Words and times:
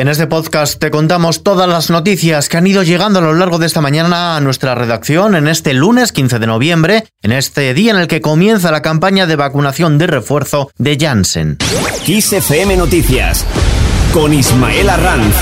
En 0.00 0.08
este 0.08 0.26
podcast 0.26 0.80
te 0.80 0.90
contamos 0.90 1.42
todas 1.42 1.68
las 1.68 1.90
noticias 1.90 2.48
que 2.48 2.56
han 2.56 2.66
ido 2.66 2.82
llegando 2.82 3.18
a 3.18 3.22
lo 3.22 3.34
largo 3.34 3.58
de 3.58 3.66
esta 3.66 3.82
mañana 3.82 4.34
a 4.34 4.40
nuestra 4.40 4.74
redacción 4.74 5.34
en 5.34 5.46
este 5.46 5.74
lunes 5.74 6.10
15 6.12 6.38
de 6.38 6.46
noviembre, 6.46 7.04
en 7.20 7.32
este 7.32 7.74
día 7.74 7.90
en 7.90 7.98
el 7.98 8.08
que 8.08 8.22
comienza 8.22 8.70
la 8.70 8.80
campaña 8.80 9.26
de 9.26 9.36
vacunación 9.36 9.98
de 9.98 10.06
refuerzo 10.06 10.70
de 10.78 10.96
Janssen. 10.98 11.58
XFM 12.06 12.78
Noticias 12.78 13.44
con 14.14 14.32
Ismael 14.32 14.88
Arranz. 14.88 15.36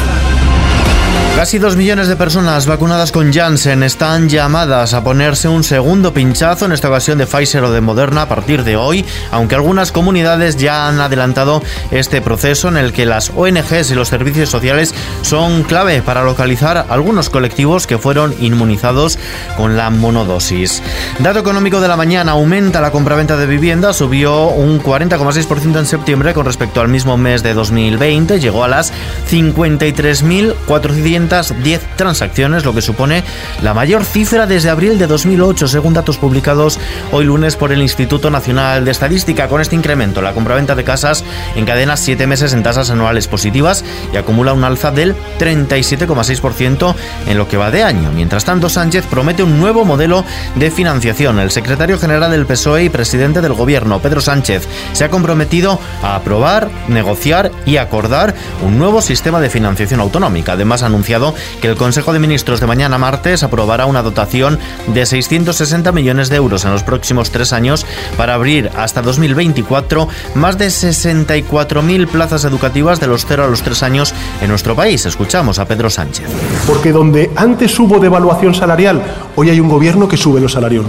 Casi 1.39 1.61
dos 1.61 1.77
millones 1.77 2.09
de 2.09 2.17
personas 2.17 2.67
vacunadas 2.67 3.13
con 3.13 3.33
Janssen 3.33 3.85
están 3.85 4.29
llamadas 4.29 4.93
a 4.93 5.05
ponerse 5.05 5.47
un 5.47 5.63
segundo 5.63 6.13
pinchazo, 6.13 6.67
en 6.67 6.73
esta 6.73 6.89
ocasión 6.89 7.17
de 7.17 7.29
Pfizer 7.29 7.63
o 7.63 7.71
de 7.71 7.81
Moderna, 7.81 8.23
a 8.23 8.29
partir 8.29 8.65
de 8.65 8.75
hoy, 8.75 9.05
aunque 9.31 9.55
algunas 9.55 9.93
comunidades 9.93 10.57
ya 10.57 10.89
han 10.89 11.01
adelantado 11.01 11.63
este 11.93 12.21
proceso 12.21 12.67
en 12.67 12.77
el 12.77 12.93
que 12.93 13.07
las 13.07 13.31
ONGs 13.31 13.93
y 13.93 13.95
los 13.95 14.09
servicios 14.09 14.51
sociales 14.51 14.93
son 15.23 15.63
clave 15.63 16.03
para 16.03 16.25
localizar 16.25 16.87
algunos 16.89 17.31
colectivos 17.31 17.87
que 17.87 17.99
fueron 17.99 18.35
inmunizados 18.41 19.17
con 19.57 19.77
la 19.77 19.91
monodosis. 19.91 20.83
Dato 21.21 21.39
económico 21.39 21.81
de 21.81 21.87
la 21.87 21.97
mañana, 21.97 22.33
aumenta 22.33 22.81
la 22.81 22.91
compraventa 22.91 23.37
de 23.37 23.47
vivienda, 23.47 23.93
subió 23.93 24.49
un 24.49 24.83
40,6% 24.83 25.79
en 25.79 25.87
septiembre 25.87 26.35
con 26.35 26.47
respecto 26.47 26.81
al 26.81 26.89
mismo 26.89 27.17
mes 27.17 27.45
de 27.45 27.55
2020, 27.55 28.41
llegó 28.41 28.65
a 28.65 28.69
las 28.69 28.93
53.400 29.31 31.08
10 31.09 31.97
transacciones, 31.97 32.67
lo 32.67 32.75
que 32.75 32.83
supone 32.83 33.25
la 33.63 33.73
mayor 33.73 34.05
cifra 34.05 34.47
desde 34.47 34.69
abril 34.69 34.99
de 34.99 35.07
2008, 35.07 35.67
según 35.67 35.95
datos 35.95 36.19
publicados 36.19 36.79
hoy 37.13 37.25
lunes 37.25 37.57
por 37.57 37.73
el 37.73 37.81
Instituto 37.81 38.31
Nacional 38.31 38.85
de 38.85 38.91
Estadística. 38.91 39.49
Con 39.49 39.63
este 39.63 39.75
incremento, 39.75 40.21
la 40.21 40.35
compraventa 40.35 40.75
de 40.75 40.85
casas 40.85 41.25
encadena 41.57 41.97
7 41.97 42.27
meses 42.27 42.53
en 42.53 42.63
tasas 42.63 42.91
anuales 42.91 43.27
positivas 43.27 43.85
y 44.13 44.19
acumula 44.19 44.53
un 44.53 44.65
alza 44.65 44.91
del 44.91 45.15
37,6% 45.39 46.95
en 47.27 47.39
lo 47.39 47.49
que 47.49 47.57
va 47.57 47.71
de 47.71 47.85
año. 47.85 48.13
Mientras 48.13 48.45
tanto, 48.45 48.69
Sánchez 48.69 49.07
promete 49.07 49.43
un 49.43 49.59
nuevo 49.59 49.87
modelo 49.87 50.25
de 50.57 50.71
financiación. 50.71 51.39
El 51.39 51.51
secretario 51.51 51.99
general 51.99 52.31
del 52.31 52.45
PSOE 52.45 52.85
y 52.85 52.89
presidente 52.91 53.41
del 53.41 53.55
Gobierno, 53.55 54.01
Pedro 54.01 54.21
Sánchez, 54.21 54.69
se 54.93 55.05
ha 55.05 55.11
comprometido 55.11 55.81
a 56.03 56.17
aprobar, 56.17 56.69
negociar 56.89 57.51
y 57.65 57.79
acordar 57.79 58.35
un 58.63 58.79
nuevo 58.79 59.01
sistema 59.01 59.41
de 59.41 59.49
financiación 59.49 60.01
autonómica. 60.01 60.53
Además, 60.53 60.83
ha 60.83 60.98
anunciado 60.99 61.33
que 61.63 61.69
el 61.69 61.77
Consejo 61.77 62.13
de 62.13 62.19
Ministros 62.19 62.59
de 62.59 62.67
mañana 62.67 62.99
martes 62.99 63.45
aprobará 63.45 63.87
una 63.87 64.03
dotación 64.03 64.59
de 64.89 65.07
660 65.07 65.93
millones 65.93 66.29
de 66.29 66.37
euros 66.37 66.65
en 66.65 66.73
los 66.73 66.83
próximos 66.83 67.31
tres 67.31 67.53
años 67.53 67.87
para 68.17 68.35
abrir 68.35 68.71
hasta 68.77 69.01
2024 69.01 70.09
más 70.35 70.59
de 70.59 70.67
64.000 70.67 72.09
plazas 72.09 72.45
educativas 72.45 72.99
de 72.99 73.07
los 73.07 73.27
0 73.27 73.45
a 73.45 73.47
los 73.47 73.63
3 73.63 73.83
años 73.85 74.13
en 74.43 74.49
nuestro 74.49 74.75
país. 74.75 75.07
Escuchamos 75.07 75.61
a 75.61 75.67
Pedro 75.67 75.89
Sánchez. 75.89 76.27
Porque 76.67 76.91
donde 76.91 77.31
antes 77.37 77.79
hubo 77.79 78.01
devaluación 78.01 78.55
salarial, 78.55 79.01
hoy 79.37 79.51
hay 79.51 79.61
un 79.61 79.69
gobierno 79.69 80.09
que 80.09 80.17
sube 80.17 80.41
los 80.41 80.53
salarios. 80.53 80.85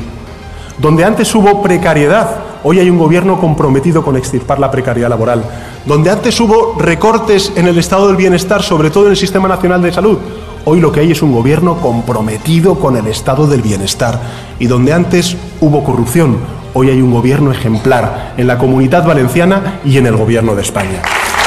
Donde 0.80 1.03
antes 1.03 1.33
hubo 1.35 1.61
precariedad, 1.61 2.48
hoy 2.63 2.79
hay 2.79 2.89
un 2.89 2.97
gobierno 2.97 3.39
comprometido 3.39 4.03
con 4.03 4.17
extirpar 4.17 4.59
la 4.59 4.71
precariedad 4.71 5.09
laboral. 5.09 5.43
Donde 5.85 6.09
antes 6.09 6.39
hubo 6.39 6.75
recortes 6.79 7.52
en 7.55 7.67
el 7.67 7.77
estado 7.77 8.07
del 8.07 8.17
bienestar, 8.17 8.63
sobre 8.63 8.89
todo 8.89 9.05
en 9.05 9.11
el 9.11 9.17
Sistema 9.17 9.47
Nacional 9.47 9.81
de 9.81 9.93
Salud, 9.93 10.17
hoy 10.65 10.80
lo 10.80 10.91
que 10.91 11.02
hay 11.02 11.11
es 11.11 11.21
un 11.21 11.31
gobierno 11.31 11.77
comprometido 11.77 12.75
con 12.75 12.97
el 12.97 13.07
estado 13.07 13.47
del 13.47 13.61
bienestar. 13.61 14.19
Y 14.59 14.67
donde 14.67 14.93
antes 14.93 15.37
hubo 15.61 15.83
corrupción, 15.83 16.37
hoy 16.73 16.89
hay 16.89 17.02
un 17.02 17.11
gobierno 17.11 17.52
ejemplar 17.52 18.33
en 18.37 18.47
la 18.47 18.57
comunidad 18.57 19.05
valenciana 19.05 19.80
y 19.83 19.97
en 19.97 20.05
el 20.05 20.15
gobierno 20.15 20.55
de 20.55 20.61
España. 20.61 21.02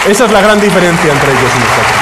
Esa 0.09 0.27
es 0.27 0.33
la 0.33 0.41
gran 0.41 0.61
diferencia 0.61 1.13
entre 1.13 1.31
ellos 1.31 1.51
y 1.55 1.61
nosotros. 1.61 2.02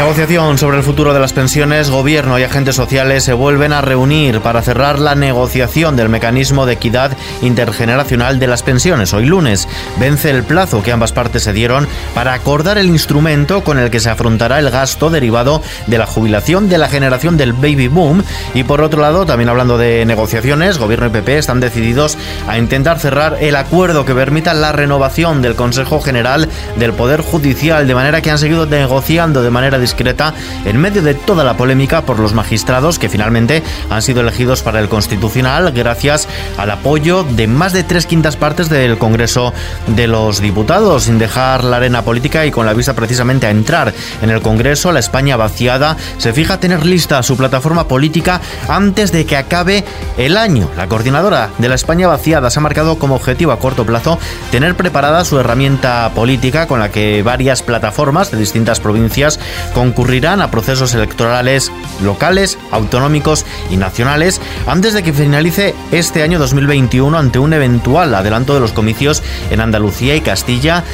Negociación 0.00 0.56
sobre 0.56 0.78
el 0.78 0.82
futuro 0.82 1.12
de 1.12 1.20
las 1.20 1.34
pensiones. 1.34 1.90
Gobierno 1.90 2.38
y 2.38 2.42
agentes 2.42 2.74
sociales 2.74 3.22
se 3.22 3.34
vuelven 3.34 3.74
a 3.74 3.82
reunir 3.82 4.40
para 4.40 4.62
cerrar 4.62 4.98
la 4.98 5.14
negociación 5.14 5.94
del 5.94 6.08
mecanismo 6.08 6.64
de 6.64 6.72
equidad 6.72 7.14
intergeneracional 7.42 8.38
de 8.38 8.46
las 8.46 8.62
pensiones. 8.62 9.12
Hoy 9.12 9.26
lunes 9.26 9.68
vence 9.98 10.30
el 10.30 10.42
plazo 10.42 10.82
que 10.82 10.90
ambas 10.90 11.12
partes 11.12 11.42
se 11.42 11.52
dieron 11.52 11.86
para 12.14 12.32
acordar 12.32 12.78
el 12.78 12.86
instrumento 12.86 13.62
con 13.62 13.78
el 13.78 13.90
que 13.90 14.00
se 14.00 14.08
afrontará 14.08 14.58
el 14.58 14.70
gasto 14.70 15.10
derivado 15.10 15.62
de 15.86 15.98
la 15.98 16.06
jubilación 16.06 16.70
de 16.70 16.78
la 16.78 16.88
generación 16.88 17.36
del 17.36 17.52
baby 17.52 17.88
boom. 17.88 18.24
Y 18.54 18.64
por 18.64 18.80
otro 18.80 19.02
lado, 19.02 19.26
también 19.26 19.50
hablando 19.50 19.76
de 19.76 20.06
negociaciones, 20.06 20.78
Gobierno 20.78 21.08
y 21.08 21.10
PP 21.10 21.36
están 21.36 21.60
decididos 21.60 22.16
a 22.48 22.56
intentar 22.56 22.98
cerrar 22.98 23.36
el 23.42 23.54
acuerdo 23.54 24.06
que 24.06 24.14
permita 24.14 24.54
la 24.54 24.72
renovación 24.72 25.42
del 25.42 25.56
Consejo 25.56 26.00
General 26.00 26.48
del 26.76 26.94
Poder 26.94 27.20
Judicial, 27.20 27.86
de 27.86 27.94
manera 27.94 28.22
que 28.22 28.30
han 28.30 28.38
seguido 28.38 28.64
negociando 28.64 29.42
de 29.42 29.50
manera 29.50 29.78
discreta 29.90 30.34
en 30.64 30.76
medio 30.76 31.02
de 31.02 31.14
toda 31.14 31.42
la 31.42 31.56
polémica 31.56 32.02
por 32.02 32.20
los 32.20 32.32
magistrados 32.32 33.00
que 33.00 33.08
finalmente 33.08 33.60
han 33.90 34.02
sido 34.02 34.20
elegidos 34.20 34.62
para 34.62 34.78
el 34.78 34.88
Constitucional 34.88 35.72
gracias 35.72 36.28
al 36.58 36.70
apoyo 36.70 37.24
de 37.24 37.48
más 37.48 37.72
de 37.72 37.82
tres 37.82 38.06
quintas 38.06 38.36
partes 38.36 38.68
del 38.68 38.98
Congreso 38.98 39.52
de 39.88 40.06
los 40.06 40.40
Diputados, 40.40 41.04
sin 41.04 41.18
dejar 41.18 41.64
la 41.64 41.78
arena 41.78 42.02
política 42.02 42.46
y 42.46 42.52
con 42.52 42.66
la 42.66 42.72
vista 42.72 42.94
precisamente 42.94 43.48
a 43.48 43.50
entrar 43.50 43.92
en 44.22 44.30
el 44.30 44.42
Congreso, 44.42 44.92
la 44.92 45.00
España 45.00 45.36
vaciada 45.36 45.96
se 46.18 46.32
fija 46.32 46.60
tener 46.60 46.86
lista 46.86 47.22
su 47.24 47.36
plataforma 47.36 47.88
política 47.88 48.40
antes 48.68 49.10
de 49.10 49.26
que 49.26 49.36
acabe 49.36 49.84
el 50.16 50.36
año. 50.36 50.70
La 50.76 50.86
coordinadora 50.86 51.50
de 51.58 51.68
la 51.68 51.74
España 51.74 52.06
vaciada 52.06 52.48
se 52.50 52.60
ha 52.60 52.62
marcado 52.62 52.96
como 52.96 53.16
objetivo 53.16 53.50
a 53.50 53.58
corto 53.58 53.84
plazo 53.84 54.20
tener 54.52 54.76
preparada 54.76 55.24
su 55.24 55.40
herramienta 55.40 56.12
política 56.14 56.68
con 56.68 56.78
la 56.78 56.92
que 56.92 57.24
varias 57.24 57.62
plataformas 57.62 58.30
de 58.30 58.38
distintas 58.38 58.78
provincias 58.78 59.40
concurrirán 59.80 60.42
a 60.42 60.50
procesos 60.50 60.92
electorales 60.92 61.72
locales, 62.02 62.58
autonómicos 62.70 63.46
y 63.70 63.78
nacionales 63.78 64.38
antes 64.66 64.92
de 64.92 65.02
que 65.02 65.14
finalice 65.14 65.74
este 65.90 66.22
año 66.22 66.38
2021 66.38 67.16
ante 67.16 67.38
un 67.38 67.54
eventual 67.54 68.14
adelanto 68.14 68.52
de 68.52 68.60
los 68.60 68.72
comicios 68.72 69.22
en 69.50 69.62
Andalucía 69.62 70.14
y 70.16 70.20
Castilla 70.20 70.84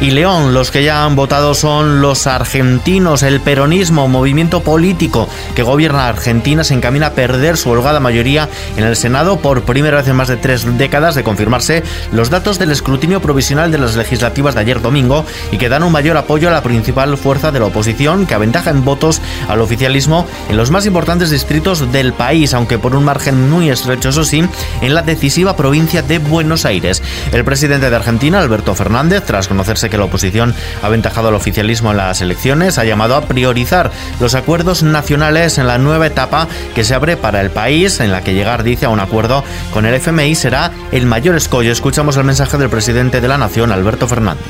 y 0.00 0.10
León. 0.10 0.54
Los 0.54 0.70
que 0.70 0.84
ya 0.84 1.04
han 1.04 1.16
votado 1.16 1.54
son 1.54 2.00
los 2.00 2.26
argentinos. 2.26 3.22
El 3.22 3.40
peronismo, 3.40 4.08
movimiento 4.08 4.62
político 4.62 5.28
que 5.54 5.62
gobierna 5.62 6.08
Argentina, 6.08 6.64
se 6.64 6.74
encamina 6.74 7.08
a 7.08 7.12
perder 7.12 7.56
su 7.56 7.70
holgada 7.70 8.00
mayoría 8.00 8.48
en 8.76 8.84
el 8.84 8.96
Senado 8.96 9.38
por 9.38 9.62
primera 9.62 9.98
vez 9.98 10.08
en 10.08 10.16
más 10.16 10.28
de 10.28 10.36
tres 10.36 10.78
décadas 10.78 11.14
de 11.14 11.24
confirmarse 11.24 11.82
los 12.12 12.30
datos 12.30 12.58
del 12.58 12.70
escrutinio 12.70 13.20
provisional 13.20 13.70
de 13.70 13.78
las 13.78 13.96
legislativas 13.96 14.54
de 14.54 14.60
ayer 14.60 14.80
domingo 14.80 15.24
y 15.50 15.58
que 15.58 15.68
dan 15.68 15.82
un 15.82 15.92
mayor 15.92 16.16
apoyo 16.16 16.48
a 16.48 16.52
la 16.52 16.62
principal 16.62 17.16
fuerza 17.16 17.52
de 17.52 17.60
la 17.60 17.66
oposición 17.66 18.26
que 18.26 18.34
aventaja 18.34 18.70
en 18.70 18.84
votos 18.84 19.20
al 19.48 19.60
oficialismo 19.60 20.26
en 20.48 20.56
los 20.56 20.70
más 20.70 20.86
importantes 20.86 21.30
distritos 21.30 21.92
del 21.92 22.12
país, 22.12 22.54
aunque 22.54 22.78
por 22.78 22.94
un 22.94 23.04
margen 23.04 23.50
muy 23.50 23.70
estrecho, 23.70 24.10
eso 24.10 24.24
sí, 24.24 24.44
en 24.80 24.94
la 24.94 25.02
decisiva 25.02 25.56
provincia 25.56 26.02
de 26.02 26.18
Buenos 26.18 26.64
Aires. 26.64 27.02
El 27.32 27.44
presidente 27.44 27.90
de 27.90 27.96
Argentina, 27.96 28.40
Alberto 28.40 28.74
Fernández, 28.74 29.24
tras 29.24 29.48
conocerse 29.48 29.85
que 29.88 29.98
la 29.98 30.04
oposición 30.04 30.54
ha 30.82 30.86
aventajado 30.86 31.28
al 31.28 31.34
oficialismo 31.34 31.90
en 31.90 31.98
las 31.98 32.20
elecciones, 32.20 32.78
ha 32.78 32.84
llamado 32.84 33.16
a 33.16 33.22
priorizar 33.22 33.90
los 34.20 34.34
acuerdos 34.34 34.82
nacionales 34.82 35.58
en 35.58 35.66
la 35.66 35.78
nueva 35.78 36.06
etapa 36.06 36.48
que 36.74 36.84
se 36.84 36.94
abre 36.94 37.16
para 37.16 37.40
el 37.40 37.50
país, 37.50 38.00
en 38.00 38.12
la 38.12 38.22
que 38.22 38.34
llegar, 38.34 38.62
dice, 38.62 38.86
a 38.86 38.90
un 38.90 39.00
acuerdo 39.00 39.44
con 39.72 39.86
el 39.86 39.94
FMI 39.94 40.34
será 40.34 40.70
el 40.92 41.06
mayor 41.06 41.36
escollo. 41.36 41.72
Escuchamos 41.72 42.16
el 42.16 42.24
mensaje 42.24 42.58
del 42.58 42.70
presidente 42.70 43.20
de 43.20 43.28
la 43.28 43.38
Nación, 43.38 43.72
Alberto 43.72 44.06
Fernández. 44.06 44.44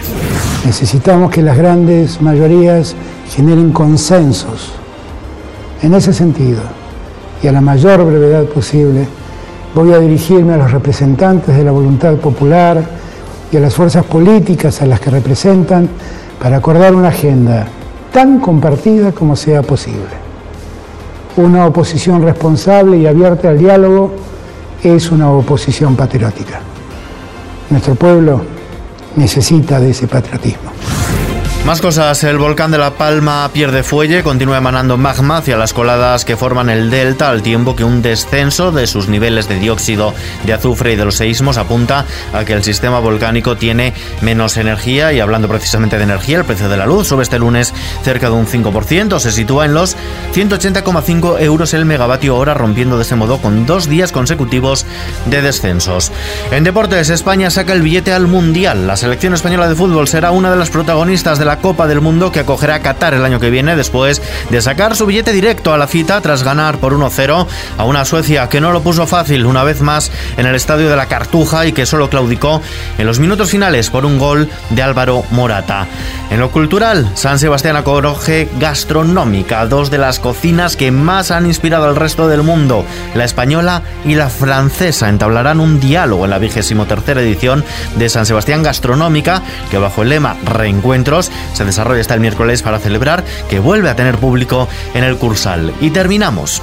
Necesitamos 0.65 1.31
que 1.31 1.43
las 1.43 1.57
grandes 1.57 2.21
mayorías 2.21 2.95
generen 3.35 3.73
consensos. 3.73 4.73
En 5.83 5.95
ese 5.95 6.13
sentido, 6.13 6.63
y 7.43 7.49
a 7.49 7.53
la 7.53 7.61
mayor 7.61 8.05
brevedad 8.05 8.45
posible, 8.45 9.07
voy 9.75 9.93
a 9.93 9.99
dirigirme 9.99 10.55
a 10.55 10.57
los 10.57 10.73
representantes 10.73 11.55
de 11.55 11.63
la 11.63 11.71
voluntad 11.71 12.15
popular, 12.15 12.83
y 13.53 13.57
a 13.57 13.61
las 13.61 13.75
fuerzas 13.75 14.05
políticas 14.05 14.83
a 14.83 14.87
las 14.87 15.01
que 15.01 15.11
representan 15.11 15.89
para 16.41 16.57
acordar 16.57 16.95
una 16.95 17.09
agenda 17.09 17.67
tan 18.13 18.41
compartida 18.41 19.13
como 19.13 19.37
sea 19.37 19.63
posible. 19.63 20.27
Una 21.37 21.67
oposición 21.67 22.23
responsable 22.23 22.97
y 22.97 23.07
abierta 23.07 23.51
al 23.51 23.59
diálogo 23.59 24.15
es 24.83 25.11
una 25.11 25.31
oposición 25.31 25.97
patriótica. 25.97 26.61
Nuestro 27.71 27.95
pueblo 27.95 28.43
necesita 29.17 29.81
de 29.81 29.91
ese 29.91 30.07
patriotismo. 30.07 30.71
Más 31.65 31.81
cosas, 31.81 32.23
el 32.23 32.39
volcán 32.39 32.71
de 32.71 32.79
La 32.79 32.93
Palma 32.93 33.51
pierde 33.53 33.83
fuelle, 33.83 34.23
continúa 34.23 34.59
emanando 34.59 34.97
magma 34.97 35.39
hacia 35.39 35.57
las 35.57 35.73
coladas 35.73 36.25
que 36.25 36.37
forman 36.37 36.71
el 36.71 36.91
delta, 36.91 37.29
al 37.29 37.43
tiempo 37.43 37.75
que 37.75 37.83
un 37.83 38.03
descenso 38.03 38.71
de 38.71 38.87
sus 38.87 39.09
niveles 39.09 39.49
de 39.49 39.59
dióxido 39.59 40.15
de 40.45 40.53
azufre 40.53 40.93
y 40.93 40.97
de 40.97 41.05
los 41.05 41.17
seísmos 41.17 41.59
apunta 41.59 42.05
a 42.33 42.45
que 42.45 42.53
el 42.53 42.63
sistema 42.63 43.01
volcánico 43.01 43.57
tiene 43.57 43.95
menos 44.21 44.59
energía 44.59 45.13
y 45.13 45.19
hablando 45.19 45.49
precisamente 45.49 45.97
de 45.97 46.05
energía, 46.05 46.39
el 46.39 46.45
precio 46.45 46.69
de 46.69 46.77
la 46.77 46.87
luz 46.87 47.09
sube 47.09 47.25
este 47.25 47.41
lunes 47.41 47.75
cerca 48.05 48.29
de 48.29 48.37
un 48.37 48.47
5%, 48.47 49.19
se 49.19 49.33
sitúa 49.33 49.65
en 49.65 49.75
los 49.75 49.97
180,5 50.35 51.41
euros 51.41 51.75
el 51.75 51.85
megavatio 51.85 52.37
hora, 52.37 52.55
rompiendo 52.55 52.97
de 52.97 53.03
ese 53.03 53.17
modo 53.17 53.39
con 53.39 53.67
dos 53.67 53.89
días 53.89 54.13
consecutivos 54.13 54.87
de 55.27 55.43
descensos. 55.43 56.13
En 56.53 56.63
deportes, 56.63 57.11
España 57.11 57.51
saca 57.51 57.73
el 57.73 57.83
billete 57.83 58.13
al 58.13 58.29
Mundial. 58.29 58.87
La 58.87 58.97
selección 58.97 59.35
española 59.35 59.69
de 59.69 59.75
fútbol 59.75 60.07
será 60.07 60.31
una 60.31 60.51
de 60.51 60.57
las 60.57 60.71
protagonistas 60.71 61.41
de 61.41 61.45
la 61.45 61.56
Copa 61.57 61.87
del 61.87 62.01
Mundo 62.01 62.33
que 62.33 62.41
acogerá 62.41 62.81
Qatar 62.81 63.15
el 63.15 63.25
año 63.25 63.41
que 63.41 63.51
viene 63.51 63.77
después 63.77 64.23
de 64.51 64.63
sacar 64.63 64.97
su 64.97 65.07
billete 65.07 65.33
directo 65.33 65.73
a 65.73 65.79
la 65.79 65.87
cita 65.87 66.21
tras 66.21 66.43
ganar 66.43 66.79
por 66.79 66.95
1-0 66.95 67.47
a 67.79 67.85
una 67.85 68.05
Suecia 68.05 68.49
que 68.49 68.61
no 68.61 68.73
lo 68.73 68.83
puso 68.83 69.07
fácil 69.07 69.47
una 69.47 69.65
vez 69.65 69.81
más 69.81 70.11
en 70.37 70.47
el 70.47 70.55
estadio 70.55 70.89
de 70.89 70.97
la 70.97 71.07
Cartuja 71.07 71.67
y 71.67 71.73
que 71.73 71.87
solo 71.87 72.11
claudicó 72.11 72.63
en 72.99 73.07
los 73.07 73.19
minutos 73.19 73.51
finales 73.51 73.91
por 73.91 74.05
un 74.05 74.19
gol 74.19 74.49
de 74.71 74.83
Álvaro 74.83 75.25
Morata. 75.31 75.87
En 76.31 76.41
lo 76.41 76.51
cultural, 76.51 77.11
San 77.15 77.39
Sebastián 77.39 77.77
acoge 77.77 78.49
gastronómica, 78.59 79.67
dos 79.67 79.91
de 79.91 79.99
las 79.99 80.19
cocinas 80.19 80.77
que 80.77 80.91
más 80.91 81.31
han 81.31 81.47
inspirado 81.47 81.87
al 81.87 81.97
resto 81.97 82.29
del 82.29 82.43
mundo, 82.43 82.85
la 83.15 83.25
española 83.25 83.83
y 84.05 84.17
la 84.17 84.29
francesa, 84.29 85.09
entablarán 85.09 85.61
un 85.61 85.79
diálogo 85.79 86.25
en 86.25 86.31
la 86.31 86.39
vigésimo 86.39 86.87
tercera 86.87 87.21
edición 87.21 87.65
de 87.97 88.09
San 88.09 88.27
Sebastián 88.27 88.63
Gastronómica, 88.63 89.43
que 89.71 89.79
bajo 89.79 90.03
el 90.03 90.09
lema 90.09 90.37
Reencuentros 90.45 91.31
se 91.53 91.65
desarrolla 91.65 92.01
hasta 92.01 92.15
el 92.15 92.21
miércoles 92.21 92.63
para 92.63 92.79
celebrar 92.79 93.25
que 93.49 93.59
vuelve 93.59 93.91
a 93.91 93.97
tener 93.97 94.17
público 94.19 94.69
en 94.95 95.05
el 95.05 95.17
Cursal. 95.17 95.73
Y 95.81 95.91
terminamos. 95.91 96.63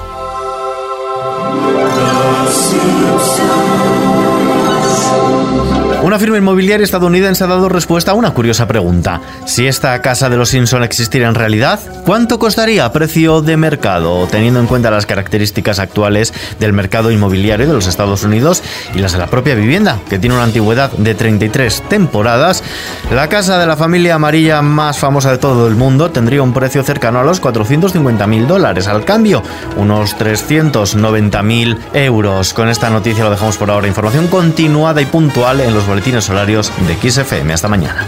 Una 6.03 6.19
firma 6.19 6.37
inmobiliaria 6.37 6.83
estadounidense 6.83 7.45
ha 7.45 7.47
dado 7.47 7.69
respuesta 7.69 8.11
a 8.11 8.13
una 8.13 8.31
curiosa 8.31 8.67
pregunta. 8.67 9.21
Si 9.45 9.67
esta 9.67 10.01
casa 10.01 10.27
de 10.27 10.35
los 10.35 10.49
Simpson 10.49 10.83
existiera 10.83 11.29
en 11.29 11.33
realidad, 11.33 11.79
¿cuánto 12.05 12.39
costaría 12.39 12.83
a 12.83 12.91
precio 12.91 13.41
de 13.41 13.55
mercado, 13.55 14.27
teniendo 14.27 14.59
en 14.59 14.67
cuenta 14.67 14.91
las 14.91 15.05
características 15.05 15.79
actuales 15.79 16.33
del 16.59 16.73
mercado 16.73 17.09
inmobiliario 17.09 17.67
de 17.67 17.73
los 17.73 17.87
Estados 17.87 18.25
Unidos 18.25 18.63
y 18.93 18.99
las 18.99 19.13
de 19.13 19.17
la 19.17 19.27
propia 19.27 19.55
vivienda, 19.55 20.01
que 20.09 20.19
tiene 20.19 20.35
una 20.35 20.43
antigüedad 20.43 20.91
de 20.91 21.15
33 21.15 21.83
temporadas? 21.87 22.65
La 23.09 23.29
casa 23.29 23.57
de 23.57 23.65
la 23.65 23.77
familia 23.77 24.15
amarilla 24.15 24.61
más 24.61 24.97
famosa 24.97 25.31
de 25.31 25.37
todo 25.37 25.69
el 25.69 25.75
mundo 25.75 26.11
tendría 26.11 26.43
un 26.43 26.53
precio 26.53 26.83
cercano 26.83 27.21
a 27.21 27.23
los 27.23 27.39
450 27.39 28.27
mil 28.27 28.45
dólares, 28.45 28.89
al 28.89 29.05
cambio 29.05 29.41
unos 29.77 30.17
390 30.17 31.43
mil 31.43 31.77
euros. 31.93 32.53
Con 32.53 32.67
esta 32.67 32.89
noticia 32.89 33.23
lo 33.23 33.29
dejamos 33.29 33.55
por 33.55 33.71
ahora. 33.71 33.87
Información 33.87 34.27
continuada 34.27 35.01
y 35.01 35.05
puntual 35.05 35.61
en 35.61 35.73
los 35.73 35.87
boletines 35.93 36.27
horarios 36.27 36.71
de 36.87 37.11
XFM. 37.11 37.53
Hasta 37.53 37.67
mañana. 37.67 38.07